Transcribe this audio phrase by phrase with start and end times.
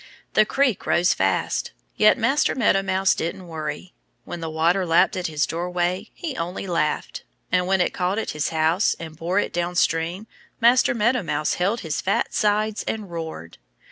[0.33, 1.73] The creek rose fast.
[1.95, 3.93] Yet Master Meadow Mouse didn't worry.
[4.25, 7.23] When the water lapped at his doorway he only laughed.
[7.51, 10.25] And when it caught at his house and bore it downstream
[10.59, 13.59] Master Meadow Mouse held his fat sides and roared.